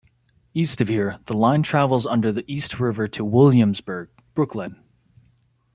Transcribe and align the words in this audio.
East 0.55 0.81
of 0.81 0.87
here, 0.87 1.19
the 1.27 1.37
line 1.37 1.61
travels 1.61 2.07
under 2.07 2.31
the 2.31 2.43
East 2.51 2.79
River 2.79 3.07
to 3.07 3.23
Williamsburg, 3.23 4.09
Brooklyn. 4.33 4.83